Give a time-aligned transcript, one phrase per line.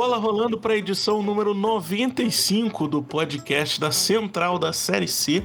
[0.00, 5.44] Bola rolando para a edição número 95 do podcast da Central da Série C.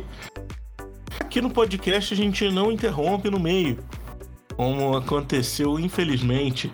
[1.20, 3.84] Aqui no podcast a gente não interrompe no meio,
[4.56, 6.74] como aconteceu infelizmente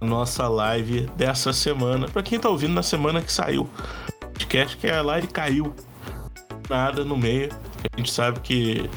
[0.00, 2.08] nossa live dessa semana.
[2.08, 3.70] Para quem tá ouvindo na semana que saiu,
[4.32, 5.72] podcast que a live caiu,
[6.68, 7.50] nada no meio.
[7.92, 8.90] A gente sabe que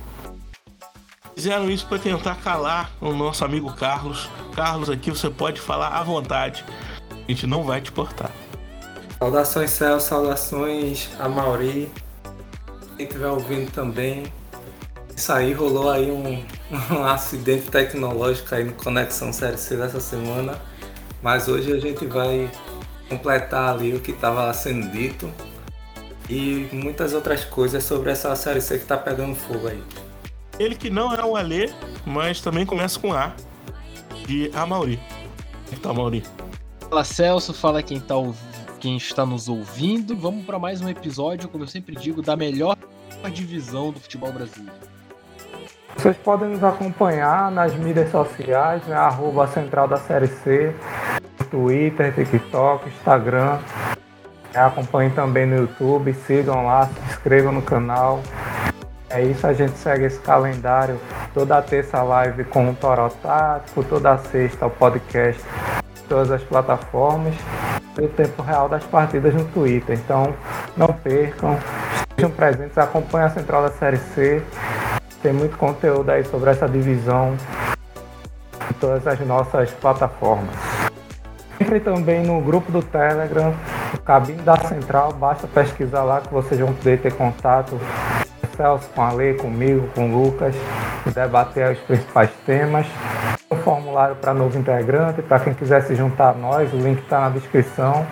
[1.36, 4.28] fizeram isso para tentar calar o nosso amigo Carlos.
[4.56, 6.66] Carlos, aqui você pode falar à vontade
[7.32, 8.32] a gente não vai te cortar.
[9.18, 11.90] Saudações, Céu, saudações a Mauri.
[12.98, 14.24] Quem estiver ouvindo também.
[15.16, 16.44] Isso aí, rolou aí um,
[16.94, 20.60] um acidente tecnológico aí no Conexão Série C dessa semana.
[21.22, 22.50] Mas hoje a gente vai
[23.08, 25.32] completar ali o que estava sendo dito
[26.30, 29.84] e muitas outras coisas sobre essa Série C que está pegando fogo aí.
[30.60, 31.70] Ele que não é o Alê,
[32.06, 33.32] mas também começa com A,
[34.26, 35.00] de Amauri.
[35.72, 36.24] Então, Amauri.
[36.92, 38.16] Fala Celso, fala quem, tá,
[38.78, 40.14] quem está nos ouvindo.
[40.14, 42.76] Vamos para mais um episódio, como eu sempre digo, da melhor
[43.32, 44.76] divisão do futebol brasileiro.
[45.96, 48.96] Vocês podem nos acompanhar nas mídias sociais, né?
[48.98, 50.76] Arroba Central da Série C,
[51.50, 53.60] Twitter, TikTok, Instagram.
[54.54, 58.22] Acompanhem também no YouTube, sigam lá, se inscrevam no canal.
[59.10, 61.00] É isso, a gente segue esse calendário.
[61.34, 65.42] Toda terça live com o Toró Tático, toda sexta o podcast
[66.12, 67.34] todas as plataformas
[67.98, 69.98] e o tempo real das partidas no Twitter.
[69.98, 70.34] Então
[70.76, 71.58] não percam,
[72.10, 74.44] estejam presentes, acompanhem a Central da Série C.
[75.24, 77.38] Tem muito conteúdo aí sobre essa divisão
[78.70, 80.54] em todas as nossas plataformas.
[81.58, 83.54] Entre também no grupo do Telegram,
[83.94, 87.80] o Cabine da Central, basta pesquisar lá que vocês vão poder ter contato
[88.42, 90.56] com o Celso, com a Lei, comigo, com o Lucas,
[91.14, 92.86] debater os principais temas
[93.92, 97.30] formulário para novo integrante, para quem quiser se juntar a nós, o link está na
[97.30, 98.06] descrição.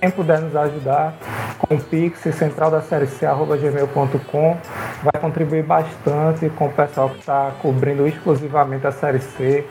[0.00, 1.12] Quem puder nos ajudar
[1.58, 4.56] com o Pix, central da série C, gmail.com,
[5.02, 9.66] vai contribuir bastante com o pessoal que está cobrindo exclusivamente a série C,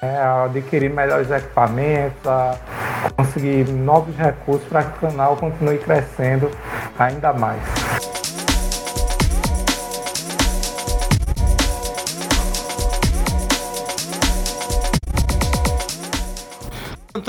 [0.00, 2.56] é, a adquirir melhores equipamentos, a
[3.16, 6.48] conseguir novos recursos para que o canal continue crescendo
[6.96, 7.87] ainda mais.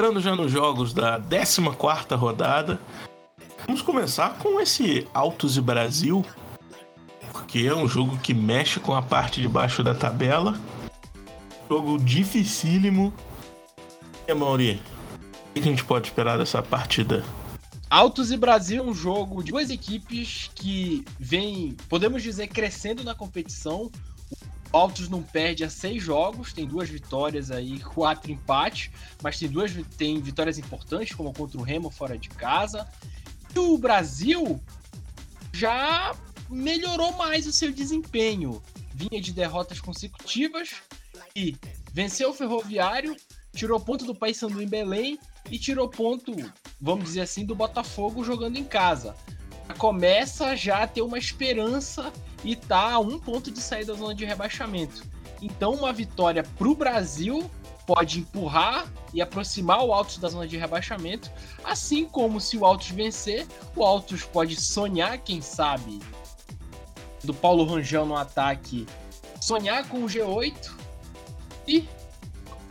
[0.09, 2.79] Entrando já nos jogos da 14 rodada,
[3.67, 6.25] vamos começar com esse Autos e Brasil,
[7.31, 10.59] porque é um jogo que mexe com a parte de baixo da tabela.
[11.69, 13.13] Jogo dificílimo.
[14.27, 14.81] E Mauri,
[15.49, 17.23] o que a gente pode esperar dessa partida?
[17.87, 23.13] Autos e Brasil é um jogo de duas equipes que vem, podemos dizer, crescendo na
[23.13, 23.91] competição.
[24.71, 28.91] Altos não perde a seis jogos, tem duas vitórias aí, quatro empates,
[29.21, 32.87] mas tem duas tem vitórias importantes, como contra o Remo fora de casa.
[33.55, 34.61] E o Brasil
[35.51, 36.15] já
[36.49, 38.61] melhorou mais o seu desempenho.
[38.93, 40.75] Vinha de derrotas consecutivas
[41.35, 41.55] e
[41.91, 43.15] venceu o Ferroviário,
[43.53, 45.19] tirou ponto do Paysandu em Belém
[45.49, 46.33] e tirou ponto,
[46.79, 49.15] vamos dizer assim, do Botafogo jogando em casa.
[49.77, 52.11] Começa já a ter uma esperança
[52.43, 55.03] e tá a um ponto de sair da zona de rebaixamento.
[55.41, 57.49] Então, uma vitória para o Brasil
[57.85, 61.31] pode empurrar e aproximar o Altos da zona de rebaixamento,
[61.63, 65.99] assim como se o Altos vencer, o Altos pode sonhar, quem sabe,
[67.23, 68.85] do Paulo Rangel no ataque,
[69.41, 70.71] sonhar com o G8
[71.67, 71.87] e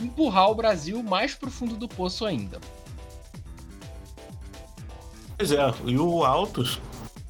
[0.00, 2.60] empurrar o Brasil mais pro fundo do poço ainda.
[5.36, 6.80] Pois é, e o Altos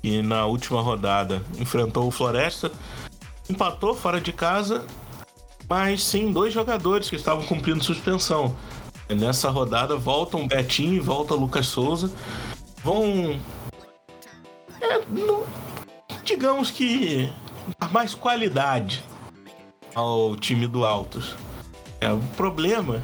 [0.09, 2.73] que na última rodada enfrentou o Floresta,
[3.51, 4.87] empatou fora de casa,
[5.69, 8.57] mas sem dois jogadores que estavam cumprindo suspensão.
[9.11, 12.11] Nessa rodada voltam Betinho e volta Lucas Souza.
[12.83, 13.39] Vão.
[14.81, 15.01] É,
[16.25, 17.31] digamos que
[17.79, 19.05] dar mais qualidade
[19.95, 21.37] ao time do Altos.
[22.01, 23.03] É, o problema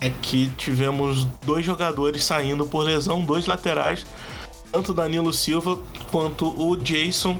[0.00, 4.06] é que tivemos dois jogadores saindo por lesão, dois laterais
[4.70, 5.78] tanto Danilo Silva
[6.10, 7.36] quanto o Jason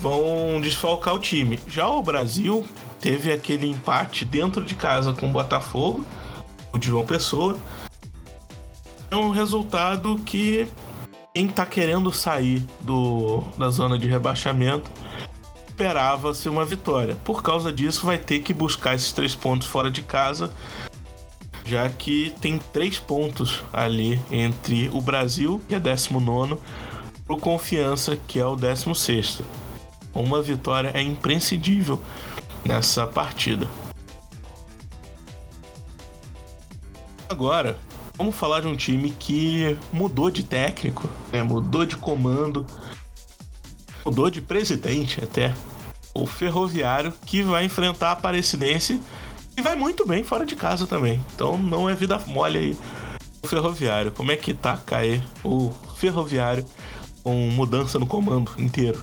[0.00, 1.58] vão desfalcar o time.
[1.66, 2.66] Já o Brasil
[3.00, 6.04] teve aquele empate dentro de casa com o Botafogo,
[6.72, 7.58] o João Pessoa.
[9.10, 10.68] É um resultado que
[11.34, 14.90] quem está querendo sair do, da zona de rebaixamento
[15.68, 17.16] esperava ser uma vitória.
[17.24, 20.52] Por causa disso, vai ter que buscar esses três pontos fora de casa
[21.68, 26.56] já que tem três pontos ali entre o Brasil, que é 19,
[27.28, 29.42] o Confiança, que é o 16.
[30.14, 32.00] Uma vitória é imprescindível
[32.64, 33.68] nessa partida.
[37.28, 37.78] Agora,
[38.16, 41.42] vamos falar de um time que mudou de técnico, né?
[41.42, 42.66] mudou de comando,
[44.02, 45.54] mudou de presidente até.
[46.14, 49.00] O Ferroviário, que vai enfrentar a Aparecidense
[49.58, 51.24] e vai muito bem fora de casa também.
[51.34, 52.78] Então não é vida mole aí
[53.42, 54.12] o Ferroviário.
[54.12, 56.64] Como é que tá, Caê, o Ferroviário
[57.22, 59.02] com mudança no comando inteiro?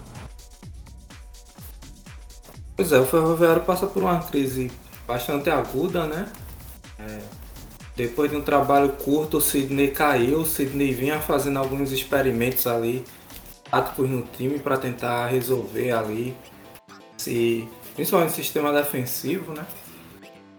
[2.75, 4.71] Pois é, o Ferroviário passa por uma crise
[5.07, 6.27] bastante aguda, né?
[6.99, 7.19] É,
[7.95, 10.39] depois de um trabalho curto, o Sidney caiu.
[10.39, 13.05] O Sidney vinha fazendo alguns experimentos ali,
[13.69, 16.35] táticos no time, para tentar resolver ali,
[17.17, 19.65] se, principalmente o sistema defensivo, né?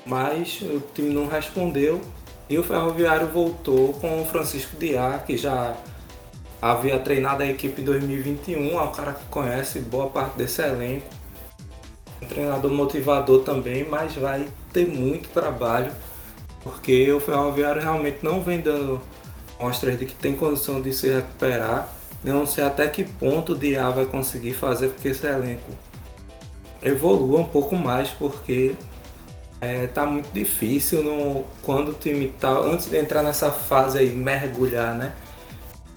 [0.06, 2.00] Mas o time não respondeu
[2.48, 5.76] e o Ferroviário voltou com o Francisco Diá, que já
[6.62, 11.06] havia treinado a equipe em 2021, é um cara que conhece boa parte desse elenco.
[12.22, 15.92] Um treinador motivador também, mas vai ter muito trabalho
[16.66, 19.00] porque o Ferroviário realmente não vem dando
[19.60, 21.88] mostras de que tem condição de se recuperar.
[22.24, 25.70] Não sei até que ponto o Diá vai conseguir fazer com que esse elenco
[26.82, 28.74] evolua um pouco mais, porque
[29.60, 32.50] é, tá muito difícil no, quando o time tá.
[32.50, 35.12] Antes de entrar nessa fase aí, mergulhar, né?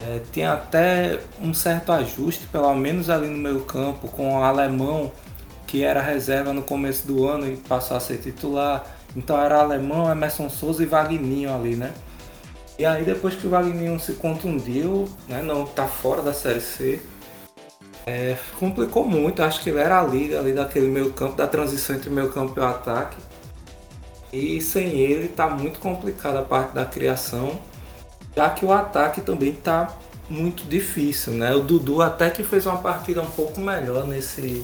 [0.01, 5.11] É, tinha até um certo ajuste, pelo menos ali no meio campo, com o alemão
[5.67, 8.85] que era reserva no começo do ano e passou a ser titular.
[9.15, 11.94] Então era alemão, Emerson Souza e Wagninho ali, né?
[12.77, 17.01] E aí depois que o Wagninho se contundiu, né, não tá fora da Série C,
[18.07, 19.44] é, complicou muito.
[19.44, 22.53] Acho que ele era a liga ali daquele meio campo, da transição entre meio campo
[22.57, 23.17] e o ataque.
[24.31, 27.59] E sem ele tá muito complicada a parte da criação,
[28.35, 29.95] já que o ataque também tá
[30.29, 31.53] muito difícil, né?
[31.55, 34.63] O Dudu até que fez uma partida um pouco melhor nesse,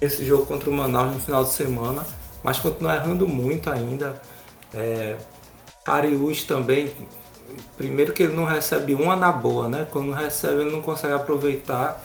[0.00, 2.04] nesse jogo contra o Manaus no final de semana
[2.42, 4.20] mas continua errando muito ainda.
[4.72, 5.16] É,
[5.84, 6.92] Arius também,
[7.76, 9.86] primeiro que ele não recebe uma na boa, né?
[9.90, 12.02] Quando recebe ele não consegue aproveitar.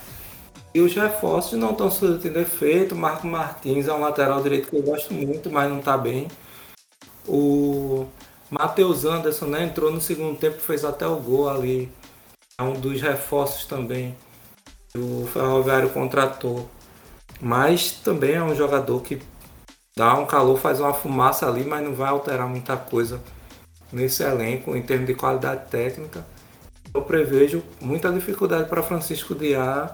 [0.73, 2.95] E os reforços não estão surtindo efeito.
[2.95, 6.27] Marco Martins é um lateral direito que eu gosto muito, mas não está bem.
[7.27, 8.05] O
[8.49, 11.91] Matheus Anderson né, entrou no segundo tempo, fez até o gol ali.
[12.57, 14.15] É um dos reforços também
[14.89, 16.69] que o Ferroviário contratou.
[17.41, 19.21] Mas também é um jogador que
[19.95, 23.21] dá um calor, faz uma fumaça ali, mas não vai alterar muita coisa
[23.91, 26.25] nesse elenco em termos de qualidade técnica.
[26.93, 29.93] Eu prevejo muita dificuldade para Francisco Diá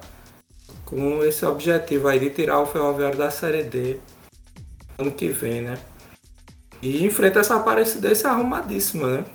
[0.86, 4.00] com esse objetivo aí de tirar o Ferroviário da Série D
[4.98, 5.78] ano que vem, né?
[6.82, 9.26] E enfrenta essa Aparecidense arrumadíssima, né?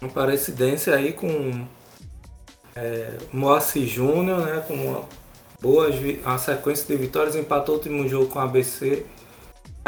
[0.00, 1.66] Uma Aparecidense aí com
[2.74, 4.64] é, Moacir Júnior, né?
[4.66, 5.04] Com uma
[5.60, 5.88] boa
[6.24, 9.04] a sequência de vitórias, empatou o último jogo com a ABC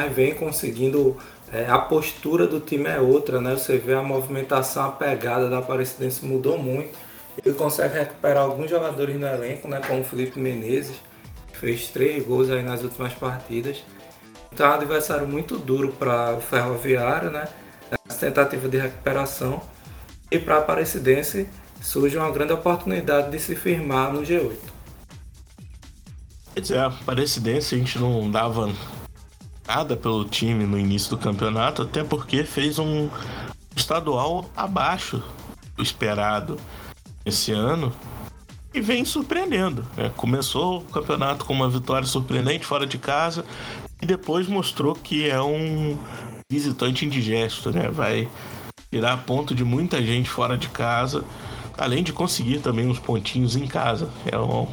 [0.00, 1.16] mas vem conseguindo.
[1.52, 3.56] É, a postura do time é outra, né?
[3.56, 6.96] Você vê a movimentação, a pegada da Aparecidense mudou muito.
[7.44, 9.80] Ele consegue recuperar alguns jogadores no elenco, né?
[9.84, 10.96] Como o Felipe Menezes,
[11.48, 13.82] que fez três gols aí nas últimas partidas.
[14.52, 17.48] Então é um adversário muito duro para o Ferroviário, né?
[18.08, 19.62] Essa tentativa de recuperação.
[20.30, 21.48] E para a Aparecidense
[21.80, 24.56] surge uma grande oportunidade de se firmar no G8.
[26.54, 28.70] Quer dizer, a Aparecidense a gente não dava
[29.66, 33.08] nada pelo time no início do campeonato, até porque fez um
[33.74, 35.22] estadual abaixo
[35.76, 36.58] do esperado
[37.24, 37.92] esse ano
[38.74, 39.86] e vem surpreendendo.
[39.96, 40.10] Né?
[40.16, 43.44] Começou o campeonato com uma vitória surpreendente fora de casa
[44.00, 45.98] e depois mostrou que é um
[46.50, 47.88] visitante indigesto, né?
[47.88, 48.28] Vai
[48.90, 51.24] tirar ponto de muita gente fora de casa,
[51.78, 54.10] além de conseguir também uns pontinhos em casa.
[54.30, 54.66] É um,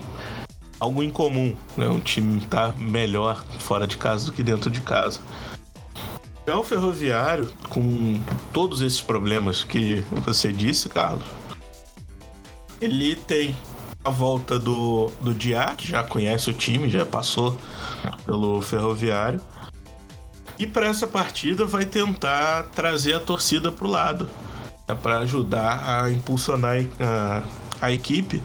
[0.80, 1.88] algo incomum, né?
[1.88, 5.20] Um time tá melhor fora de casa do que dentro de casa.
[6.48, 8.22] Já o Ferroviário, com
[8.54, 11.26] todos esses problemas que você disse, Carlos,
[12.80, 13.56] ele tem
[14.08, 17.58] a volta do, do Diá, que já conhece o time, já passou
[18.26, 19.42] pelo Ferroviário.
[20.58, 24.30] E para essa partida vai tentar trazer a torcida para o lado,
[24.88, 27.44] né, para ajudar a impulsionar a,
[27.82, 28.42] a equipe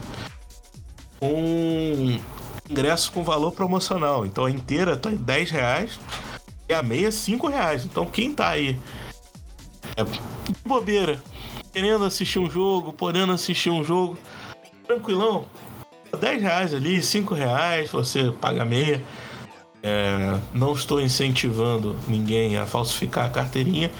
[1.21, 2.19] um
[2.69, 4.25] ingresso com valor promocional.
[4.25, 5.99] Então a inteira tá em 10 reais
[6.67, 7.85] e a meia 5 reais.
[7.85, 8.77] Então quem tá aí
[9.95, 10.03] é
[10.65, 11.23] bobeira,
[11.71, 14.17] querendo assistir um jogo, podendo assistir um jogo,
[14.93, 15.45] tranquilão,
[16.19, 19.03] 10 reais ali, 5 reais, você paga meia.
[19.81, 23.91] É, não estou incentivando ninguém a falsificar a carteirinha,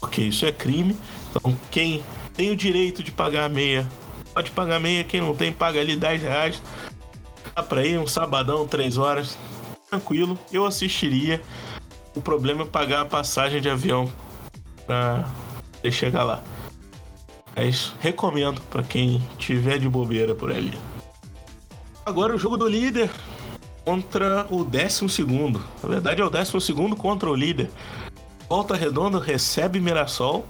[0.00, 0.96] porque isso é crime.
[1.30, 2.02] Então, quem
[2.34, 3.86] tem o direito de pagar meia
[4.34, 6.62] pode pagar meia, quem não tem, paga ali 10 reais.
[7.54, 9.36] Dá pra ir um sabadão, 3 horas,
[9.90, 10.38] tranquilo.
[10.52, 11.42] Eu assistiria.
[12.14, 14.10] O problema é pagar a passagem de avião
[14.86, 15.24] pra
[15.90, 16.42] chegar lá.
[17.58, 20.78] Mas recomendo para quem tiver de bobeira por ali.
[22.06, 23.10] Agora o jogo do líder
[23.84, 25.60] contra o décimo segundo.
[25.82, 27.68] Na verdade é o décimo segundo contra o líder.
[28.48, 30.46] Volta Redonda recebe Mirassol.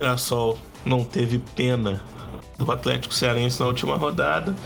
[0.00, 2.02] Mirassol não teve pena
[2.58, 4.56] do Atlético Cearense na última rodada.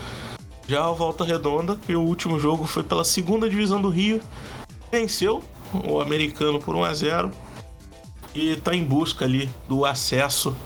[0.66, 4.18] Já o Volta Redonda, que o último jogo foi pela segunda divisão do Rio,
[4.90, 5.44] venceu
[5.86, 7.30] o americano por 1 a 0
[8.34, 10.56] e está em busca ali do acesso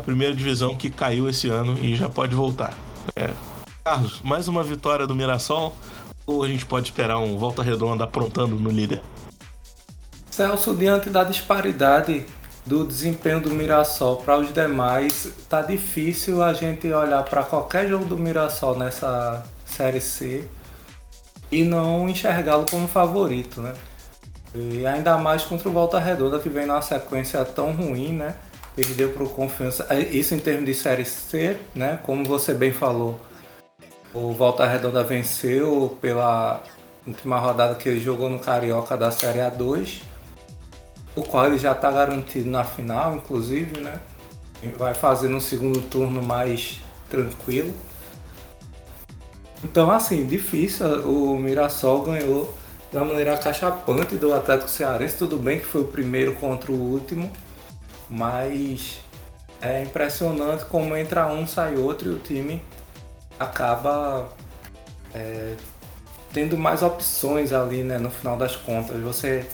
[0.00, 2.74] à primeira divisão que caiu esse ano e já pode voltar.
[3.14, 3.30] É.
[3.84, 5.76] Carlos, mais uma vitória do Mirassol
[6.26, 9.02] ou a gente pode esperar um Volta Redonda aprontando no líder?
[10.30, 12.24] Celso, diante da disparidade
[12.64, 18.04] do desempenho do Mirassol para os demais, tá difícil a gente olhar para qualquer jogo
[18.04, 20.48] do Mirassol nessa Série C
[21.50, 23.74] e não enxergá-lo como favorito, né?
[24.54, 28.34] E ainda mais contra o Volta Redonda, que vem numa sequência tão ruim, né?
[28.76, 29.86] Perdeu por confiança.
[29.90, 31.98] É, isso em termos de Série C, né?
[32.02, 33.20] Como você bem falou,
[34.14, 36.62] o Volta Redonda venceu pela
[37.06, 40.10] última rodada que ele jogou no Carioca da Série A2
[41.14, 44.00] o qual ele já está garantido na final, inclusive, né?
[44.76, 47.72] Vai fazer no segundo turno mais tranquilo.
[49.64, 50.86] Então, assim, difícil.
[51.08, 52.54] O Mirassol ganhou
[52.92, 55.16] da maneira cachapante do Atlético Cearense.
[55.16, 57.30] Tudo bem que foi o primeiro contra o último,
[58.10, 59.00] mas
[59.62, 62.62] é impressionante como entra um, sai outro e o time
[63.38, 64.28] acaba
[65.14, 65.54] é,
[66.32, 67.98] tendo mais opções ali, né?
[67.98, 69.46] No final das contas, você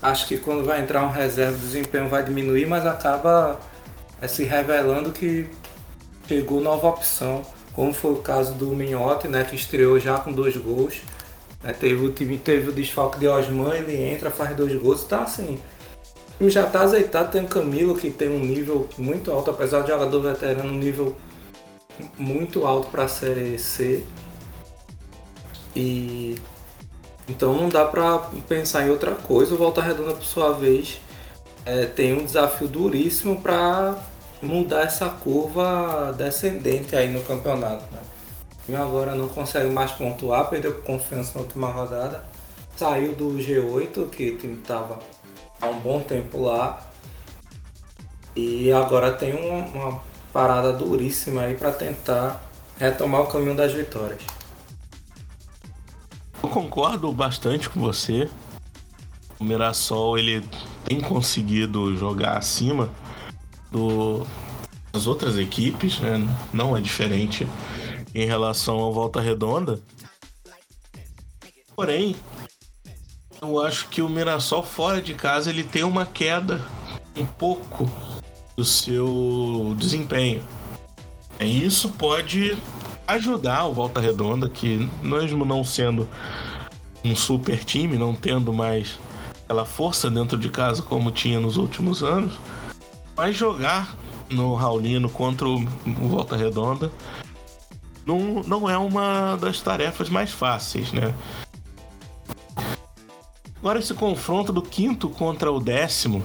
[0.00, 3.60] acho que quando vai entrar um reserva o desempenho vai diminuir, mas acaba
[4.20, 5.48] é, se revelando que
[6.26, 7.42] chegou nova opção,
[7.72, 11.02] como foi o caso do Minhote, né, que estreou já com dois gols.
[11.62, 15.22] Né, teve o time teve o desfalque de Osman, ele entra, faz dois gols, tá
[15.22, 15.60] assim.
[16.48, 20.20] Já tá azeitado, tem o Camilo que tem um nível muito alto, apesar de jogador
[20.20, 21.14] veterano, um nível
[22.16, 24.02] muito alto para a série C.
[25.76, 26.36] E
[27.28, 28.18] então não dá para
[28.48, 29.54] pensar em outra coisa.
[29.54, 31.00] O Volta Redonda, por sua vez,
[31.64, 33.96] é, tem um desafio duríssimo para
[34.42, 37.84] mudar essa curva descendente aí no campeonato.
[37.92, 38.00] Né?
[38.68, 42.24] E agora não consegue mais pontuar, perdeu confiança na última rodada,
[42.76, 44.98] saiu do G8, que o time estava
[45.60, 46.80] há um bom tempo lá,
[48.34, 50.02] e agora tem uma, uma
[50.32, 52.42] parada duríssima aí para tentar
[52.78, 54.22] retomar o caminho das vitórias.
[56.42, 58.28] Eu concordo bastante com você.
[59.38, 60.44] O Mirassol ele
[60.84, 62.90] tem conseguido jogar acima
[63.70, 64.26] do,
[64.92, 66.18] das outras equipes, né?
[66.52, 67.46] Não é diferente
[68.14, 69.80] em relação ao Volta Redonda.
[71.76, 72.16] Porém,
[73.40, 76.60] eu acho que o Mirassol fora de casa ele tem uma queda
[77.16, 77.90] um pouco
[78.56, 80.42] do seu desempenho.
[81.38, 82.56] E isso pode
[83.06, 86.06] ajudar o Volta Redonda, que mesmo não sendo
[87.02, 88.98] um super time, não tendo mais
[89.44, 92.34] aquela força dentro de casa como tinha nos últimos anos,
[93.16, 93.96] mas jogar
[94.28, 96.92] no Raulino contra o Volta Redonda
[98.06, 101.14] não, não é uma das tarefas mais fáceis, né?
[103.60, 106.22] Agora esse confronto do quinto contra o décimo,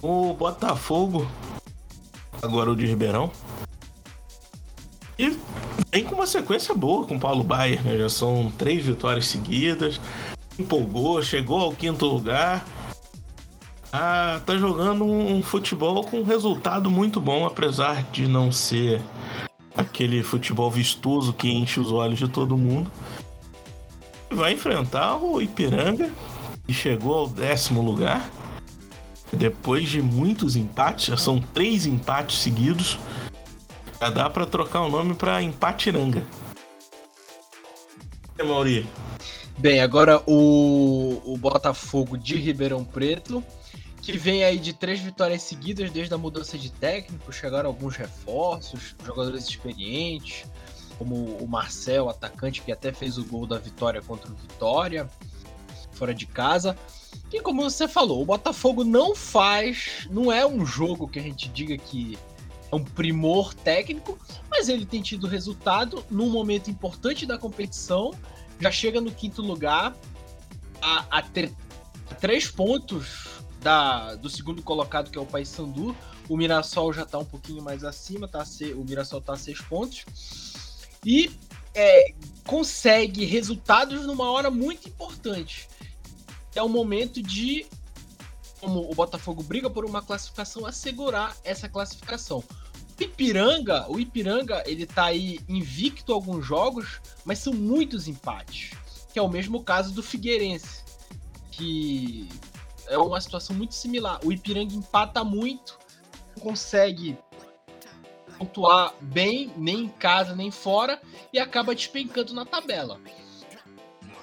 [0.00, 1.28] o Botafogo,
[2.40, 3.30] agora o de Ribeirão,
[5.18, 5.36] e
[5.92, 7.98] vem com uma sequência boa com o Paulo Baier, né?
[7.98, 10.00] Já são três vitórias seguidas.
[10.58, 12.64] Empolgou, chegou ao quinto lugar.
[13.92, 19.02] Ah, tá jogando um futebol com um resultado muito bom, apesar de não ser
[19.76, 22.90] aquele futebol vistoso que enche os olhos de todo mundo.
[24.30, 26.10] Vai enfrentar o Ipiranga,
[26.66, 28.30] que chegou ao décimo lugar.
[29.32, 32.98] Depois de muitos empates, já são três empates seguidos.
[34.00, 36.24] Já dá para trocar o nome para Empatiranga.
[38.38, 38.86] E Mauri?
[39.58, 43.42] Bem, agora o, o Botafogo de Ribeirão Preto,
[44.00, 48.94] que vem aí de três vitórias seguidas desde a mudança de técnico, chegaram alguns reforços,
[49.04, 50.44] jogadores experientes,
[50.98, 55.08] como o Marcel, atacante, que até fez o gol da vitória contra o Vitória,
[55.92, 56.76] fora de casa.
[57.32, 61.48] E como você falou, o Botafogo não faz, não é um jogo que a gente
[61.48, 62.18] diga que
[62.70, 64.18] é um primor técnico,
[64.50, 68.12] mas ele tem tido resultado num momento importante da competição.
[68.60, 69.94] Já chega no quinto lugar,
[70.82, 71.52] a, a, ter,
[72.10, 75.96] a três pontos da, do segundo colocado, que é o Paysandu.
[76.28, 79.60] O Mirassol já está um pouquinho mais acima, tá a, o Mirassol está a seis
[79.60, 80.04] pontos.
[81.04, 81.30] E
[81.74, 82.14] é,
[82.46, 85.68] consegue resultados numa hora muito importante.
[86.54, 87.66] É o momento de
[88.60, 92.42] como o Botafogo briga por uma classificação, assegurar essa classificação.
[92.98, 98.72] Ipiranga, o Ipiranga, ele tá aí invicto alguns jogos, mas são muitos empates.
[99.12, 100.82] Que é o mesmo caso do Figueirense,
[101.52, 102.28] que
[102.88, 104.18] é uma situação muito similar.
[104.24, 105.78] O Ipiranga empata muito,
[106.40, 107.16] consegue
[108.38, 111.00] pontuar bem, nem em casa, nem fora,
[111.32, 113.00] e acaba despencando na tabela.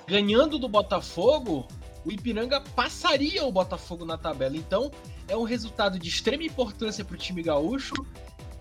[0.07, 1.67] Ganhando do Botafogo,
[2.05, 4.55] o Ipiranga passaria o Botafogo na tabela.
[4.55, 4.91] Então,
[5.27, 7.93] é um resultado de extrema importância para o time gaúcho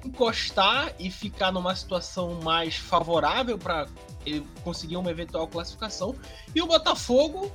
[0.05, 3.87] encostar e ficar numa situação mais favorável para
[4.63, 6.15] conseguir uma eventual classificação.
[6.55, 7.51] E o Botafogo,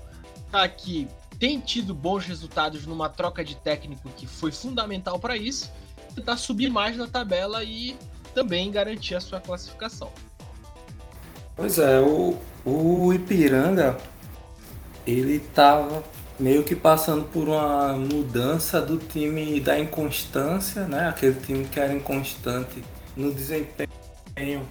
[0.51, 5.71] tá aqui, tem tido bons resultados numa troca de técnico que foi fundamental para isso,
[6.19, 7.95] tentar subir mais na tabela e
[8.33, 10.11] também garantir a sua classificação.
[11.55, 13.97] Pois é, o, o Ipiranga
[15.07, 16.03] ele estava
[16.39, 21.09] meio que passando por uma mudança do time da inconstância, né?
[21.09, 22.83] Aquele time que era inconstante
[23.15, 24.67] no desempenho,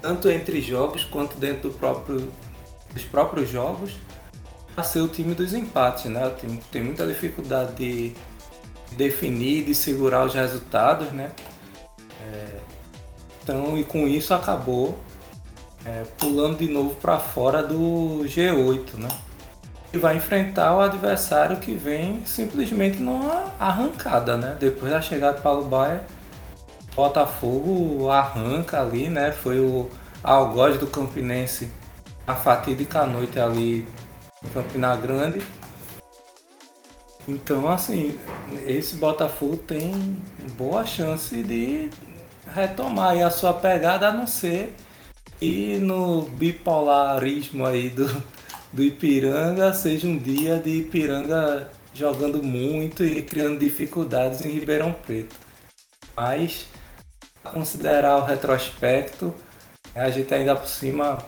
[0.00, 2.32] tanto entre jogos quanto dentro do próprio,
[2.94, 3.96] dos próprios jogos,
[4.76, 6.26] a ser o time dos empates, né?
[6.26, 8.14] O time que tem muita dificuldade de
[8.92, 11.30] definir, de segurar os resultados, né?
[12.22, 12.46] É,
[13.42, 14.98] então, e com isso acabou
[15.84, 19.08] é, pulando de novo para fora do G8, né?
[19.92, 24.56] E vai enfrentar o adversário que vem simplesmente numa arrancada, né?
[24.60, 26.04] Depois da chegada do Paulo Baia,
[26.94, 29.32] Botafogo arranca ali, né?
[29.32, 29.90] Foi o
[30.22, 31.70] algoz do Campinense
[32.26, 33.86] a fatídica noite ali
[34.44, 35.42] em Campina Grande.
[37.28, 38.18] Então, assim,
[38.66, 40.16] esse Botafogo tem
[40.56, 41.90] boa chance de
[42.54, 44.74] retomar a sua pegada, a não ser
[45.40, 48.22] e no bipolarismo aí do,
[48.72, 55.34] do Ipiranga seja um dia de Ipiranga jogando muito e criando dificuldades em Ribeirão Preto.
[56.16, 56.66] Mas,
[57.42, 59.34] a considerar o retrospecto,
[59.94, 61.18] a gente ainda por cima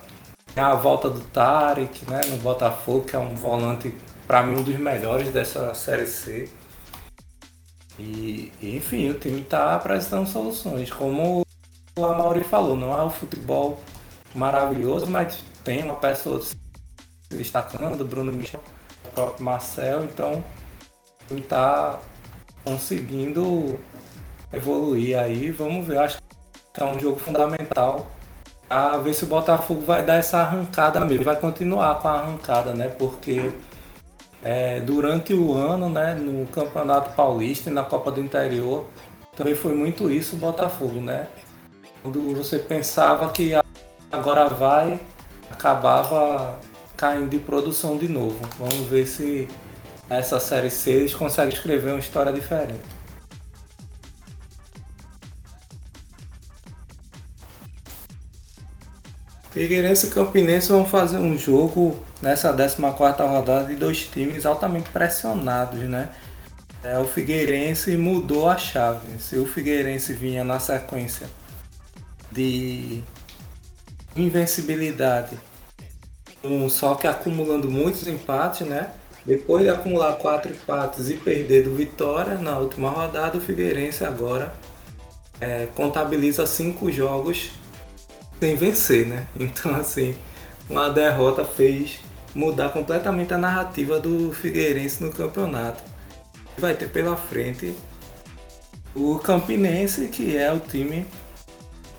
[0.53, 3.93] tem a volta do Tarek né, no Botafogo, que é um volante,
[4.27, 6.49] para mim, um dos melhores dessa Série C.
[7.99, 10.91] E, enfim, o time está apresentando soluções.
[10.91, 11.45] Como
[11.95, 13.79] o Amaury falou, não é o futebol
[14.33, 16.55] maravilhoso, mas tem uma pessoa se
[17.29, 18.61] destacando, o Bruno Michel,
[19.05, 20.43] o próprio Marcel, então
[21.29, 21.99] ele está
[22.63, 23.79] conseguindo
[24.51, 25.51] evoluir aí.
[25.51, 26.17] Vamos ver, acho
[26.73, 28.07] que é um jogo fundamental
[28.69, 32.73] a ver se o Botafogo vai dar essa arrancada mesmo, vai continuar com a arrancada,
[32.73, 32.87] né?
[32.87, 33.51] Porque
[34.43, 38.85] é, durante o ano, né, no Campeonato Paulista e na Copa do Interior,
[39.35, 41.27] também foi muito isso o Botafogo, né?
[42.01, 43.53] Quando você pensava que
[44.11, 44.99] agora vai,
[45.49, 46.59] acabava
[46.97, 48.37] caindo de produção de novo.
[48.59, 49.47] Vamos ver se
[50.09, 52.81] essa série C eles conseguem escrever uma história diferente.
[59.53, 62.81] Figueirense e Campinense vão fazer um jogo nessa 14
[63.21, 66.09] rodada de dois times altamente pressionados, né?
[66.83, 69.19] É, o Figueirense mudou a chave.
[69.19, 71.27] Se o Figueirense vinha na sequência
[72.31, 73.03] de
[74.15, 75.37] invencibilidade,
[76.43, 78.89] um, só que acumulando muitos empates, né?
[79.23, 84.51] Depois de acumular quatro empates e perder do Vitória na última rodada, o Figueirense agora
[85.39, 87.51] é, contabiliza cinco jogos
[88.43, 89.25] sem vencer, né?
[89.39, 90.15] Então, assim,
[90.69, 91.99] uma derrota fez
[92.35, 95.81] mudar completamente a narrativa do Figueirense no campeonato.
[96.57, 97.73] Vai ter pela frente
[98.93, 101.05] o Campinense, que é o time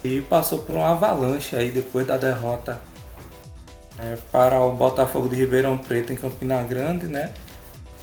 [0.03, 2.79] que passou por uma avalanche aí depois da derrota
[3.99, 7.33] é, para o Botafogo de Ribeirão Preto em Campina Grande, né?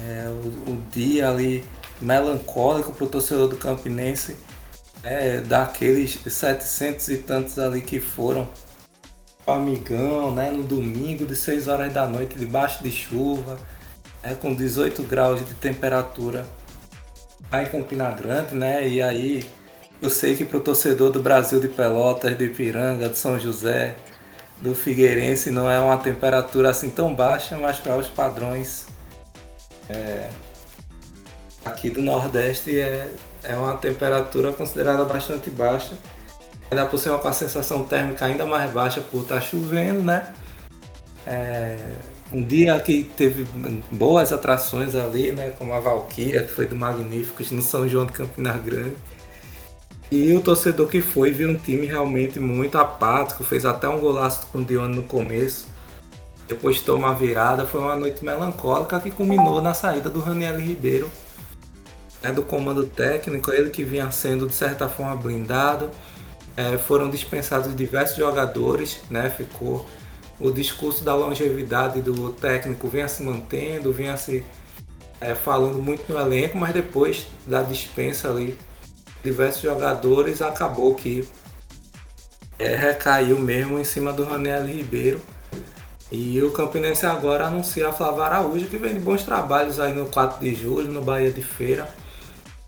[0.02, 1.64] É, o, o dia ali
[2.02, 4.36] melancólico para o torcedor do Campinense
[5.04, 8.48] é, daqueles 700 e tantos ali que foram
[9.46, 13.58] o amigão, né, no domingo de 6 horas da noite, debaixo de chuva,
[14.22, 16.46] é, com 18 graus de temperatura
[17.52, 19.50] lá em Campina Grande, né, e aí
[20.02, 23.96] eu sei que para o torcedor do Brasil de Pelotas, de Ipiranga, de São José,
[24.62, 28.86] do Figueirense não é uma temperatura assim tão baixa, mas para os padrões
[29.90, 30.30] é,
[31.66, 33.10] aqui do Nordeste é,
[33.44, 35.94] é uma temperatura considerada bastante baixa.
[36.70, 40.34] Ainda por cima com a sensação térmica ainda mais baixa por estar tá chovendo, né?
[41.26, 41.78] É,
[42.32, 43.46] um dia que teve
[43.92, 45.54] boas atrações ali, né?
[45.58, 48.96] Como a Valkyria, que foi do Magníficos no São João de Campina Grande.
[50.10, 54.48] E o torcedor que foi viu um time realmente muito apático, fez até um golaço
[54.48, 55.68] com o Dione no começo.
[56.48, 61.10] Depois tomou uma virada, foi uma noite melancólica que culminou na saída do Raniel Ribeiro
[62.22, 65.90] né, do comando técnico, ele que vinha sendo de certa forma blindado.
[66.56, 69.88] É, foram dispensados diversos jogadores, né, ficou
[70.42, 74.44] o discurso da longevidade do técnico vinha se mantendo, vinha se
[75.22, 78.58] é, falando muito no elenco, mas depois da dispensa ali,
[79.24, 81.28] diversos jogadores, acabou que
[82.58, 85.22] é, recaiu mesmo em cima do Raniel Ribeiro.
[86.12, 90.08] E o Campinense agora anuncia a Flávia Araújo, que vem de bons trabalhos aí no
[90.08, 91.88] 4 de julho, no Bahia de Feira.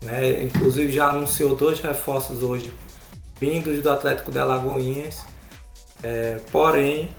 [0.04, 0.44] Né?
[0.44, 2.74] Inclusive já anunciou dois reforços hoje,
[3.40, 5.26] vindos do Atlético de Alagoinhas.
[6.02, 7.10] É, porém,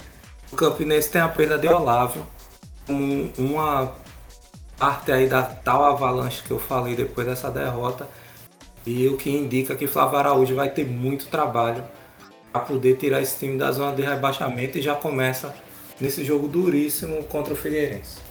[0.52, 2.24] o Campinense tem a perda de Olávio,
[2.88, 3.94] um, uma
[4.78, 8.06] parte aí da tal avalanche que eu falei depois dessa derrota.
[8.86, 11.82] E o que indica que Flávio Araújo vai ter muito trabalho
[12.52, 15.54] para poder tirar esse time da zona de rebaixamento e já começa
[15.98, 18.23] nesse jogo duríssimo contra o Figueirense.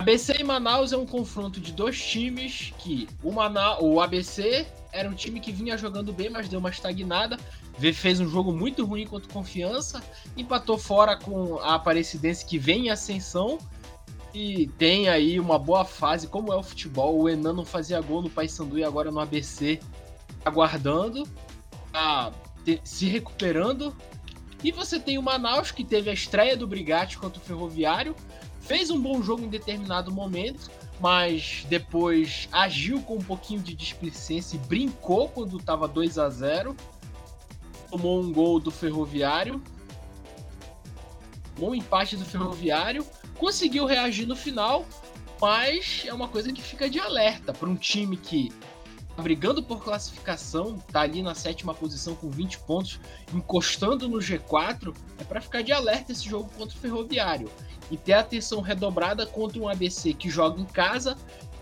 [0.00, 5.06] ABC e Manaus é um confronto de dois times que o, Manaus, o ABC era
[5.06, 7.38] um time que vinha jogando bem, mas deu uma estagnada.
[7.92, 10.02] Fez um jogo muito ruim contra Confiança,
[10.38, 13.58] empatou fora com a Aparecidense que vem em ascensão
[14.32, 17.20] e tem aí uma boa fase, como é o futebol.
[17.20, 19.80] O Enan não fazia gol no Paysandu e agora no ABC,
[20.46, 21.28] aguardando,
[21.92, 22.32] tá
[22.84, 23.94] se recuperando
[24.64, 28.14] e você tem o Manaus, que teve a estreia do Brigatti contra o Ferroviário,
[28.60, 30.70] fez um bom jogo em determinado momento,
[31.00, 36.76] mas depois agiu com um pouquinho de displicência e brincou quando estava 2 a 0
[37.90, 39.60] Tomou um gol do Ferroviário,
[41.58, 43.04] um empate do Ferroviário,
[43.36, 44.86] conseguiu reagir no final,
[45.40, 48.52] mas é uma coisa que fica de alerta para um time que
[49.20, 53.00] brigando por classificação, tá ali na sétima posição com 20 pontos,
[53.34, 57.50] encostando no G4, é para ficar de alerta esse jogo contra o Ferroviário
[57.90, 61.16] e ter atenção redobrada contra um ABC que joga em casa,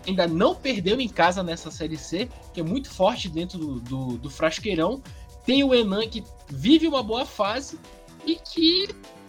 [0.07, 4.17] ainda não perdeu em casa nessa Série C, que é muito forte dentro do, do,
[4.17, 5.01] do Frasqueirão.
[5.45, 7.79] Tem o Enan que vive uma boa fase
[8.25, 8.87] e que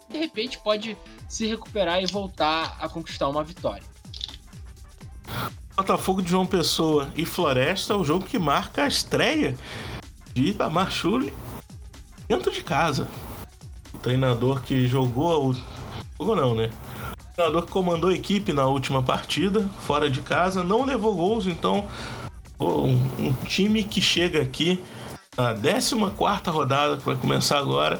[0.08, 0.96] de repente pode
[1.28, 3.84] se recuperar e voltar a conquistar uma vitória.
[5.76, 9.56] Botafogo de João Pessoa e Floresta é o jogo que marca a estreia
[10.34, 11.32] de Itamar Chuli
[12.28, 13.08] dentro de casa.
[13.94, 15.54] O treinador que jogou.
[16.18, 16.70] Jogou não, né?
[17.40, 21.46] O treinador que comandou a equipe na última partida, fora de casa, não levou gols,
[21.46, 21.86] então
[22.60, 24.78] um, um time que chega aqui
[25.38, 25.94] na 14
[26.50, 27.98] rodada, que vai começar agora.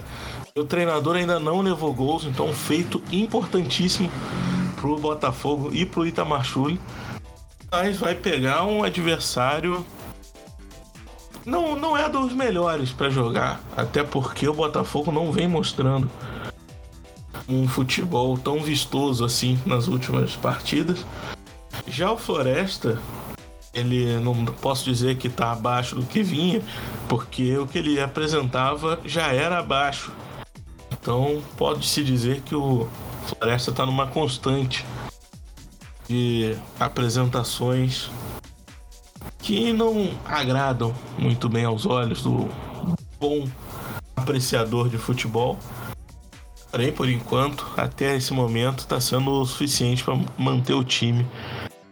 [0.55, 4.13] O treinador ainda não levou gols, então um feito importantíssimo
[4.77, 6.79] pro Botafogo e pro Itamar Chuli
[7.73, 9.87] mas vai pegar um adversário
[11.47, 16.11] não, não é dos melhores para jogar, até porque o Botafogo não vem mostrando
[17.51, 21.05] um futebol tão vistoso assim nas últimas partidas.
[21.87, 23.01] Já o Floresta,
[23.75, 26.63] ele não posso dizer que está abaixo do que vinha,
[27.09, 30.13] porque o que ele apresentava já era abaixo.
[30.93, 32.89] Então pode-se dizer que o
[33.27, 34.85] Floresta está numa constante
[36.09, 38.11] de apresentações
[39.39, 42.49] que não agradam muito bem aos olhos do
[43.19, 43.49] bom
[44.17, 45.59] apreciador de futebol.
[46.71, 51.27] Porém, por enquanto, até esse momento, está sendo o suficiente para manter o time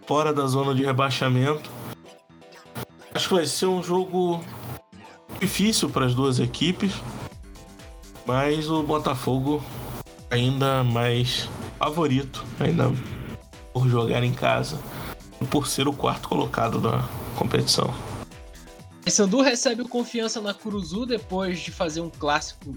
[0.07, 1.71] fora da zona de rebaixamento.
[3.13, 4.43] Acho que vai ser um jogo
[5.41, 6.93] difícil para as duas equipes,
[8.25, 9.63] mas o Botafogo
[10.31, 12.93] ainda mais favorito, ainda
[13.73, 14.79] por jogar em casa
[15.47, 17.93] por ser o quarto colocado da competição.
[19.07, 22.77] Sandu recebe confiança na Curuzu depois de fazer um clássico,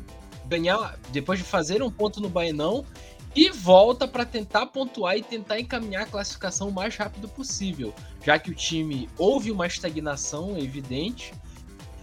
[0.51, 2.85] ganhar, depois de fazer um ponto no Bainão
[3.33, 8.37] e volta para tentar pontuar e tentar encaminhar a classificação o mais rápido possível, já
[8.37, 11.33] que o time houve uma estagnação evidente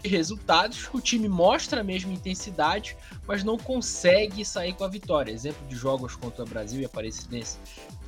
[0.03, 5.33] resultados, o time mostra a mesma intensidade, mas não consegue sair com a vitória.
[5.33, 7.59] Exemplo de jogos contra o Brasil e Aparecidense.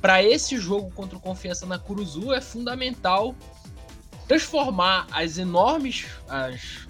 [0.01, 3.35] Para esse jogo contra o Confiança na Curuzu é fundamental
[4.27, 6.87] transformar as enormes, as,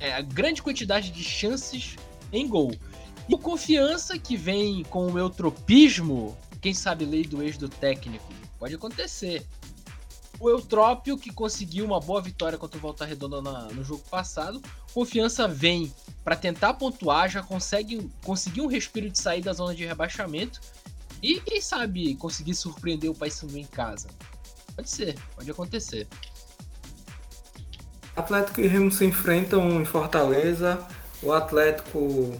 [0.00, 1.96] é, a grande quantidade de chances
[2.32, 2.72] em gol.
[3.28, 8.32] E o Confiança que vem com o eutropismo, quem sabe lei do ex do técnico,
[8.58, 9.44] pode acontecer.
[10.38, 14.60] O Eutrópio, que conseguiu uma boa vitória contra o Volta Redonda na, no jogo passado.
[14.92, 19.86] Confiança vem para tentar pontuar, já consegue conseguir um respiro de sair da zona de
[19.86, 20.60] rebaixamento.
[21.22, 24.08] E quem sabe conseguir surpreender o Paysandu em casa.
[24.74, 26.06] Pode ser, pode acontecer.
[28.14, 30.86] Atlético e Remo se enfrentam em Fortaleza.
[31.22, 32.32] O Atlético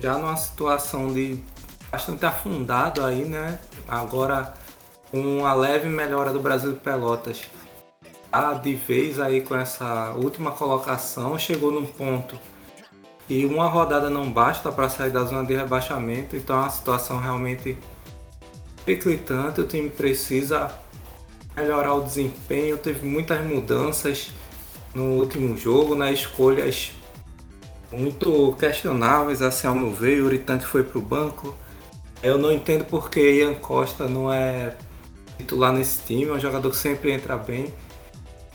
[0.00, 1.38] já numa situação de
[1.90, 3.58] bastante afundado aí, né?
[3.86, 4.54] Agora
[5.12, 7.42] uma leve melhora do Brasil de Pelotas.
[8.32, 12.38] A de vez aí com essa última colocação chegou num ponto
[13.28, 17.18] e uma rodada não basta para sair da zona de rebaixamento, então é uma situação
[17.18, 17.78] realmente
[18.84, 19.60] periclitante.
[19.60, 20.70] O time precisa
[21.56, 24.32] melhorar o desempenho, teve muitas mudanças
[24.92, 26.90] no último jogo, nas escolhas
[27.98, 30.20] muito questionáveis, assim ao meu ver.
[30.20, 31.54] O Uritante foi para o banco.
[32.22, 34.74] Eu não entendo porque Ian Costa não é
[35.38, 37.72] titular nesse time, é um jogador que sempre entra bem.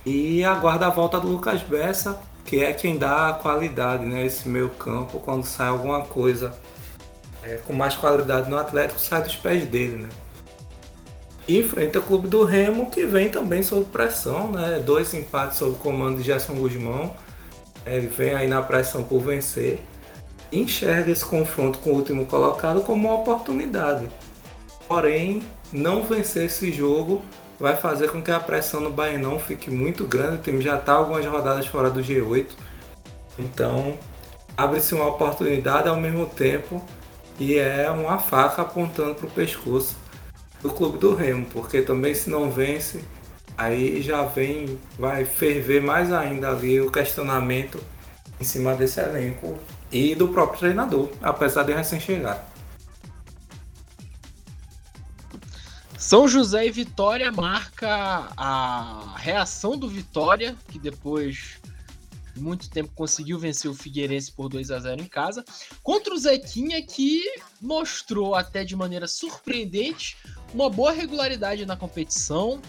[0.05, 4.53] E aguarda a volta do Lucas Bessa, que é quem dá a qualidade nesse né,
[4.53, 6.53] meio campo quando sai alguma coisa
[7.43, 10.03] é, com mais qualidade no Atlético, sai dos pés dele.
[10.03, 10.09] Né?
[11.47, 14.81] E enfrenta o clube do Remo, que vem também sob pressão, né?
[14.83, 17.15] dois empates sob o comando de Gerson Guzmão.
[17.89, 19.79] Ele vem aí na pressão por vencer.
[20.51, 24.07] Enxerga esse confronto com o último colocado como uma oportunidade.
[24.87, 27.21] Porém, não vencer esse jogo
[27.59, 30.35] vai fazer com que a pressão no Bahia fique muito grande.
[30.35, 32.47] O time já está algumas rodadas fora do G8.
[33.37, 33.97] Então,
[34.57, 36.83] abre-se uma oportunidade ao mesmo tempo
[37.39, 39.95] e é uma faca apontando para o pescoço
[40.61, 43.03] do clube do Remo, porque também se não vence,
[43.59, 47.77] aí já vem, vai ferver mais ainda ali o questionamento
[48.39, 49.59] em cima desse elenco
[49.91, 52.47] e do próprio treinador, apesar de recém-chegar.
[55.97, 61.59] São José e Vitória marca a reação do Vitória, que depois
[62.33, 65.43] de muito tempo conseguiu vencer o Figueirense por 2 a 0 em casa,
[65.83, 67.25] contra o Zequinha que
[67.61, 70.15] mostrou até de maneira surpreendente
[70.53, 72.61] uma boa regularidade na competição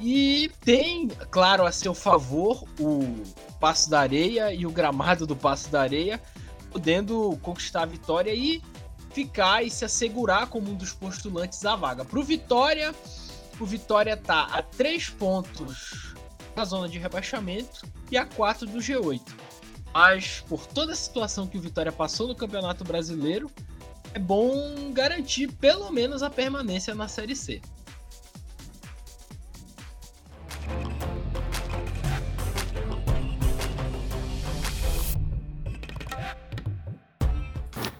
[0.00, 3.22] e tem, claro, a seu favor o
[3.60, 6.20] Passo da Areia e o gramado do Passo da Areia,
[6.70, 8.62] podendo conquistar a vitória e
[9.12, 12.04] ficar e se assegurar como um dos postulantes à vaga.
[12.04, 12.92] Para o Vitória,
[13.60, 16.14] o Vitória tá a três pontos
[16.56, 19.22] na zona de rebaixamento e a quatro do G8.
[19.92, 23.48] Mas por toda a situação que o Vitória passou no Campeonato Brasileiro,
[24.12, 27.62] é bom garantir pelo menos a permanência na Série C.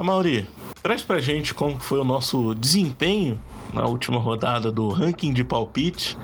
[0.04, 0.46] Mauri,
[0.84, 3.40] Traz pra gente como foi o nosso desempenho
[3.72, 6.14] na última rodada do ranking de palpite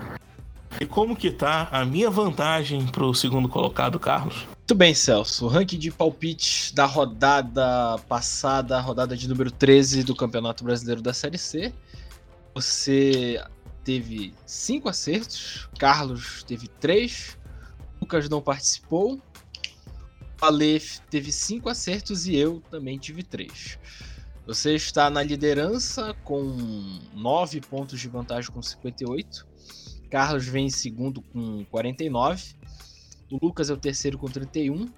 [0.79, 4.47] e como que tá a minha vantagem pro segundo colocado, Carlos.
[4.59, 5.47] Muito bem, Celso.
[5.47, 11.15] O ranking de palpites da rodada passada, rodada de número 13 do Campeonato Brasileiro da
[11.15, 11.73] Série C.
[12.55, 13.43] Você
[13.83, 17.39] teve cinco acertos, Carlos teve três,
[17.99, 19.19] Lucas não participou,
[20.41, 23.79] Aleph teve cinco acertos e eu também tive três.
[24.47, 29.47] Você está na liderança com 9 pontos de vantagem com 58.
[30.11, 32.55] Carlos vem em segundo com 49.
[33.31, 34.89] O Lucas é o terceiro com 31.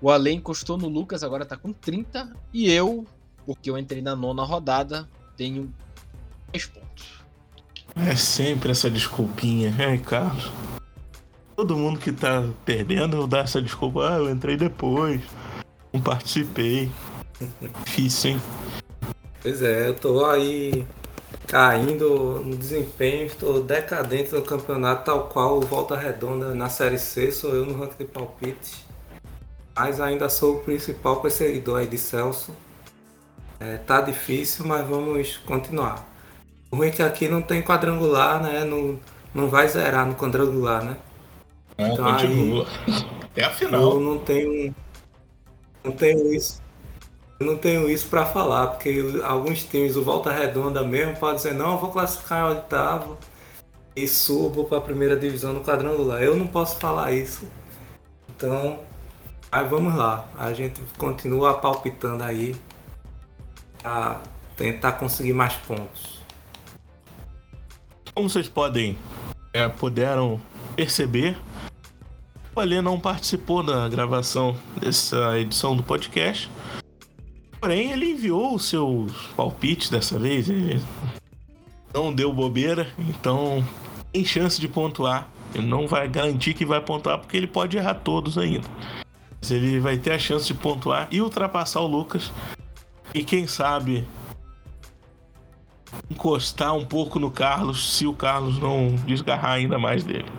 [0.00, 2.32] O Ale encostou no Lucas, agora está com 30.
[2.54, 3.04] E eu,
[3.44, 5.74] porque eu entrei na nona rodada, tenho
[6.52, 7.24] 10 pontos.
[7.94, 10.50] É sempre essa desculpinha, hein, Carlos?
[11.56, 14.10] Todo mundo que tá perdendo dá essa desculpa.
[14.10, 15.22] Ah, eu entrei depois.
[15.90, 16.90] Não participei.
[17.84, 18.42] Difícil, hein?
[19.40, 20.86] Pois é, eu tô aí
[21.46, 27.30] caindo no desempenho, estou decadente no campeonato, tal qual o Volta Redonda na Série C,
[27.30, 28.84] sou eu no ranking de palpite.
[29.74, 32.52] Mas ainda sou o principal perseguidor aí de Celso.
[33.58, 36.06] É, tá difícil, mas vamos continuar.
[36.70, 38.64] O ruim é que aqui não tem quadrangular, né?
[38.64, 38.98] Não,
[39.34, 40.96] não vai zerar no quadrangular, né?
[41.78, 42.66] Não, então, continua.
[42.86, 43.82] Aí, é a final.
[43.92, 44.74] Eu não tenho,
[45.84, 46.62] não tenho isso.
[47.38, 51.52] Eu não tenho isso para falar, porque alguns times, o Volta Redonda mesmo, pode dizer,
[51.52, 53.18] não, eu vou classificar em oitavo
[53.94, 56.22] e subo para a primeira divisão no quadrangular.
[56.22, 57.46] Eu não posso falar isso.
[58.28, 58.80] Então,
[59.52, 60.26] aí vamos lá.
[60.38, 62.56] A gente continua palpitando aí
[63.84, 64.20] a
[64.56, 66.20] tentar conseguir mais pontos.
[68.14, 68.98] Como vocês podem,
[69.52, 70.40] é, puderam
[70.74, 71.36] perceber,
[72.56, 76.50] o Alê não participou da gravação dessa edição do podcast
[77.60, 80.48] Porém, ele enviou os seus palpites dessa vez.
[80.48, 80.80] Ele
[81.92, 83.66] não deu bobeira, então
[84.12, 85.28] tem chance de pontuar.
[85.54, 88.68] Ele não vai garantir que vai pontuar porque ele pode errar todos ainda.
[89.40, 92.30] Mas ele vai ter a chance de pontuar e ultrapassar o Lucas.
[93.12, 94.06] E quem sabe
[96.10, 100.30] encostar um pouco no Carlos se o Carlos não desgarrar ainda mais dele.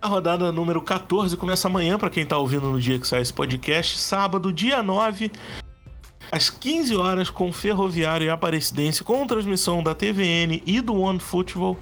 [0.00, 3.32] A rodada número 14 começa amanhã, para quem está ouvindo no dia que sai esse
[3.32, 5.30] podcast, sábado, dia 9.
[6.30, 11.76] às 15 horas com Ferroviário e Aparecidense com transmissão da TVN e do One Football.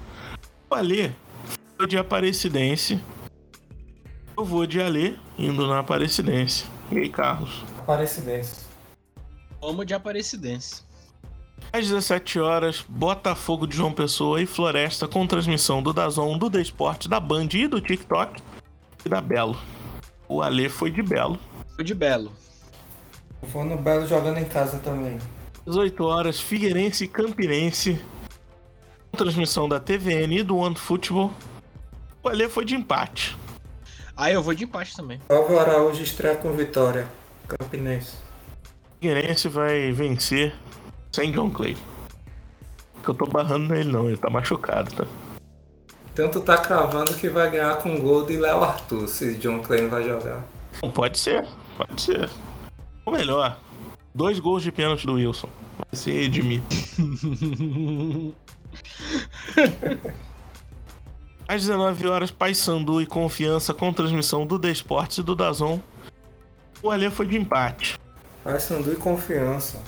[0.67, 1.11] O Alê
[1.77, 2.99] foi de Aparecidense.
[4.35, 6.65] Eu vou de Alê indo na Aparecidense.
[6.91, 7.63] E aí, Carlos?
[7.77, 8.65] Aparecidense.
[9.61, 10.86] Vamos de Aparecidense.
[11.71, 17.09] Às 17 horas, Botafogo de João Pessoa e Floresta com transmissão do Dazon, do Desporte,
[17.09, 18.41] da Band e do TikTok
[19.05, 19.57] e da Belo.
[20.27, 21.39] O Alê foi de Belo.
[21.75, 22.31] Foi de Belo.
[23.41, 25.19] Vou no Belo jogando em casa também.
[25.65, 28.01] 18 horas, Figueirense e Campinense.
[29.11, 31.31] Com transmissão da TVN e do One Football.
[32.23, 33.37] O Alê foi de empate.
[34.15, 35.21] Aí eu vou de empate também.
[35.29, 37.07] Álvaro Araújo estreia com vitória.
[37.47, 38.15] Campinense.
[38.99, 40.55] Figueirense vai vencer
[41.11, 41.77] sem John Clay.
[43.03, 45.05] Que eu tô barrando nele não, ele tá machucado, tá?
[46.13, 49.89] Tanto tá cravando que vai ganhar com gol de Léo Arthur, se John Clay não
[49.89, 50.43] vai jogar.
[50.81, 52.29] Não, pode ser, pode ser.
[53.05, 53.59] Ou melhor,
[54.13, 55.49] dois gols de pênalti do Wilson.
[55.77, 56.63] Vai ser mim.
[61.47, 65.79] Às 19 horas, Paysandu e Confiança com transmissão do Desportes e do Dazon.
[66.83, 67.97] O Alê foi de empate.
[68.43, 69.81] Paysandu e confiança.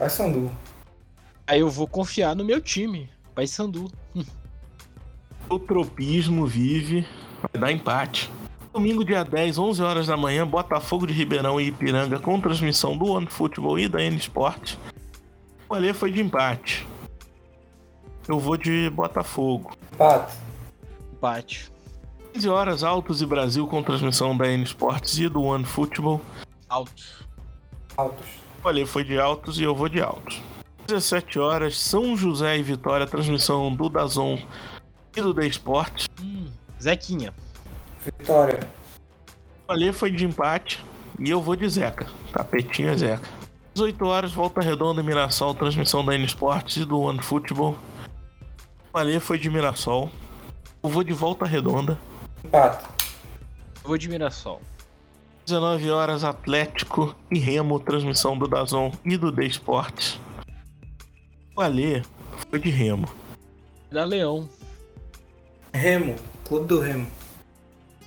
[0.00, 0.50] Paysandu.
[1.46, 3.92] Aí eu vou confiar no meu time, Paysandu.
[5.46, 7.06] O tropismo vive,
[7.42, 8.30] vai dar empate.
[8.72, 13.08] Domingo, dia 10, 11 horas da manhã, Botafogo de Ribeirão e Ipiranga com transmissão do
[13.08, 14.76] One Football e da N Sport.
[15.68, 16.88] O Alê foi de empate.
[18.26, 19.76] Eu vou de Botafogo.
[19.92, 20.36] Empate.
[21.12, 21.72] Empate.
[22.32, 26.22] 15 horas, Altos e Brasil com transmissão da N Sports e do One Football.
[26.70, 27.26] Alto.
[27.98, 28.49] Altos.
[28.62, 30.40] Alê foi de Altos e eu vou de Altos.
[30.86, 34.38] 17 horas, São José e Vitória, transmissão do Dazon
[35.16, 36.06] e do The Sport.
[36.20, 36.48] Hum,
[36.80, 37.32] Zequinha.
[38.04, 38.60] Vitória.
[39.66, 40.84] Alê foi de empate
[41.18, 42.06] e eu vou de Zeca.
[42.32, 43.28] Tapetinho é Zeca.
[43.74, 47.78] 18 horas, Volta Redonda e Mirassol, transmissão da N Sports e do One Football.
[48.92, 50.10] Alê foi de Mirassol.
[50.82, 51.98] Eu vou de Volta Redonda.
[52.44, 52.84] Empate.
[53.82, 54.60] Eu vou de Mirassol.
[55.50, 60.20] 19 horas, Atlético e Remo, transmissão do Dazon e do The Sports.
[61.56, 62.02] O Alê
[62.48, 63.08] foi de Remo.
[63.90, 64.48] Da Leão.
[65.72, 66.14] Remo.
[66.46, 67.08] Clube do Remo.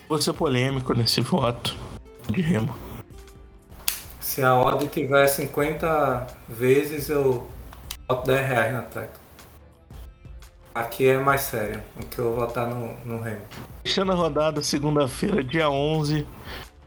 [0.08, 1.76] Vou ser polêmico nesse voto
[2.30, 2.74] de Remo.
[4.22, 7.46] Se a odd tiver 50 vezes, eu
[8.08, 9.20] boto 10 reais na Atlético.
[10.74, 13.42] Aqui é mais sério, que eu votar no, no Remo.
[13.84, 16.26] Fechando a rodada, segunda-feira, dia 11,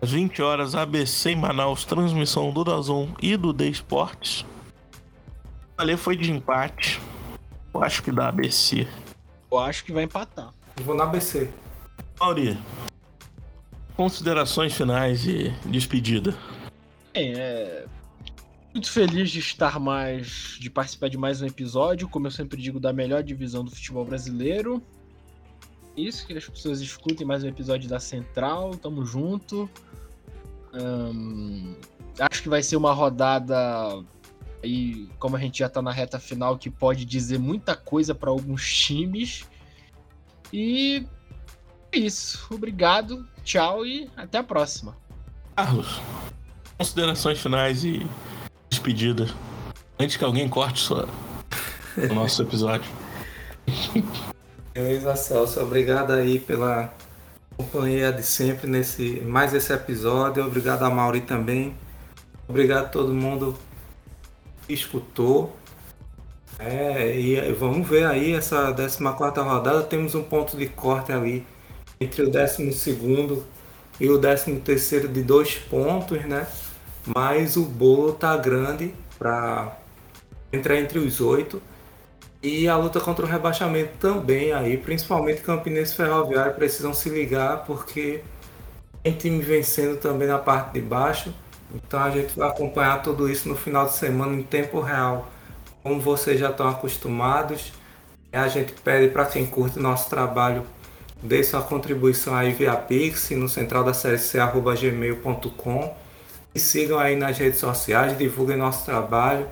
[0.00, 4.44] às 20 horas, ABC em Manaus, transmissão do Dazon e do The Sports.
[5.76, 7.00] O Alê foi de empate.
[7.72, 8.86] Eu acho que dá ABC.
[9.50, 10.52] Eu acho que vai empatar.
[10.76, 11.50] Eu vou na ABC.
[12.18, 12.58] Mauri,
[13.96, 16.36] considerações finais e despedida.
[17.12, 17.86] Bem, é.
[18.72, 20.58] Muito feliz de estar mais.
[20.60, 24.04] de participar de mais um episódio, como eu sempre digo, da melhor divisão do futebol
[24.04, 24.82] brasileiro.
[25.96, 29.68] Isso, que as pessoas escutem mais um episódio da Central, tamo junto.
[32.18, 33.56] Acho que vai ser uma rodada
[34.62, 38.30] aí, como a gente já tá na reta final, que pode dizer muita coisa para
[38.30, 39.44] alguns times.
[40.52, 41.06] E
[41.92, 42.46] é isso.
[42.50, 44.96] Obrigado, tchau e até a próxima.
[45.54, 46.00] Carlos,
[46.76, 48.06] considerações finais e
[48.68, 49.26] despedida.
[49.98, 51.08] Antes que alguém corte sua,
[51.96, 52.90] o nosso episódio.
[54.74, 55.60] Beleza, Celso.
[55.60, 56.92] Obrigado aí pela
[57.56, 60.44] companhia de sempre nesse mais esse episódio.
[60.44, 61.74] Obrigado a Mauri também.
[62.48, 63.56] Obrigado a todo mundo
[64.66, 65.56] que escutou.
[66.58, 69.02] É, e vamos ver aí essa 14
[69.40, 69.82] rodada.
[69.82, 71.46] Temos um ponto de corte ali
[72.00, 72.62] entre o 12
[73.98, 76.46] e o 13 de dois pontos, né?
[77.06, 79.78] Mas o bolo tá grande para
[80.52, 81.62] entrar entre os oito.
[82.42, 87.64] E a luta contra o rebaixamento também aí, principalmente Campinense e Ferroviário precisam se ligar
[87.64, 88.22] porque
[89.02, 91.32] tem time vencendo também na parte de baixo.
[91.74, 95.28] Então a gente vai acompanhar tudo isso no final de semana em tempo real.
[95.82, 97.72] Como vocês já estão acostumados,
[98.32, 100.64] a gente pede para quem curte nosso trabalho,
[101.22, 105.96] dê sua contribuição aí via Pix no central da gmail.com
[106.54, 109.46] e sigam aí nas redes sociais, divulguem nosso trabalho.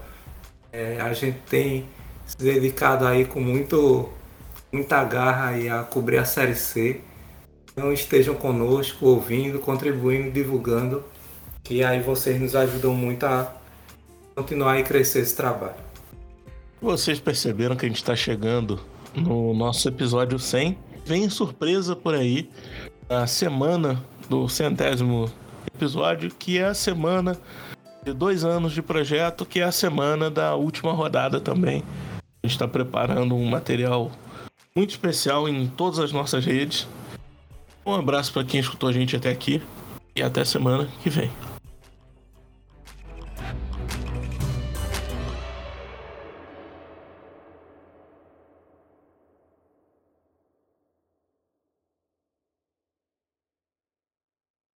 [0.72, 1.86] É, a gente tem
[2.38, 4.08] dedicado aí com muito,
[4.72, 7.00] muita garra aí a cobrir a Série C.
[7.72, 11.04] Então estejam conosco, ouvindo, contribuindo, divulgando,
[11.62, 13.52] que aí vocês nos ajudam muito a
[14.34, 15.74] continuar e crescer esse trabalho.
[16.80, 18.78] Vocês perceberam que a gente está chegando
[19.14, 20.78] no nosso episódio 100.
[21.06, 22.48] Vem surpresa por aí,
[23.08, 25.30] a semana do centésimo
[25.74, 27.38] episódio, que é a semana
[28.04, 31.82] de dois anos de projeto, que é a semana da última rodada também.
[32.44, 34.12] Gente está preparando um material
[34.76, 36.86] muito especial em todas as nossas redes.
[37.86, 39.62] Um abraço para quem escutou a gente até aqui
[40.14, 41.30] e até semana que vem.